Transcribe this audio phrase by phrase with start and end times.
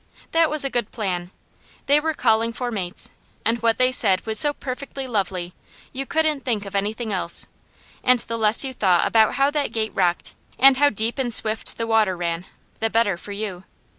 [0.31, 1.29] That was a good plan.
[1.85, 3.11] They were calling for mates,
[3.45, 5.53] and what they said was so perfectly lovely,
[5.93, 7.45] you couldn't think of anything else;
[8.03, 11.77] and the less you thought about how that gate rocked, and how deep and swift
[11.77, 12.45] the water ran,
[12.79, 13.63] the better for you.